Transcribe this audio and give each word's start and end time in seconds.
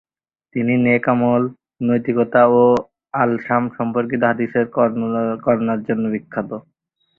তিনি 0.55 0.73
নেক 0.85 1.05
আমল, 1.11 1.43
নৈতিকতা 1.81 2.41
ও 2.55 2.63
আল-শাম 3.13 3.63
সম্পর্কিত 3.77 4.21
হাদিসের 4.29 4.65
বর্ণনার 5.43 5.79
জন্য 5.87 6.03
বিখ্যাত। 6.13 6.49